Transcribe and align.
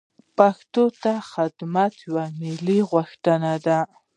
پښتو 0.37 0.83
ته 1.01 1.13
خدمت 1.31 1.93
یوه 2.07 2.25
ملي 2.39 2.79
غوښتنه 2.91 3.53
ده. 3.65 3.79